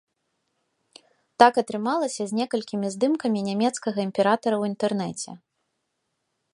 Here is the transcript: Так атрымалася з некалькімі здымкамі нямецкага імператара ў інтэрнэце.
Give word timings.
Так 1.43 1.53
атрымалася 1.63 2.23
з 2.31 2.39
некалькімі 2.39 2.87
здымкамі 2.97 3.39
нямецкага 3.51 3.99
імператара 4.09 4.55
ў 4.57 4.63
інтэрнэце. 4.75 5.31